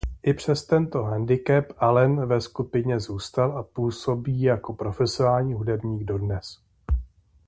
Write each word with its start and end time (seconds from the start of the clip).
I 0.23 0.33
přes 0.33 0.65
tento 0.65 1.03
handicap 1.03 1.65
Allen 1.77 2.25
ve 2.27 2.41
skupině 2.41 2.99
zůstal 2.99 3.57
a 3.57 3.63
působí 3.63 4.41
jako 4.41 4.73
profesionální 4.73 5.55
bubeník 5.55 6.03
dodnes. 6.03 6.57